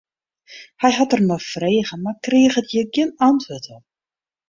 Hy 0.83 0.89
hat 0.97 1.11
der 1.13 1.21
nei 1.27 1.37
frege, 1.51 2.01
mar 2.05 2.17
kriget 2.25 2.69
hjir 2.73 2.91
gjin 2.93 3.17
antwurd 3.29 3.65
op. 3.77 3.83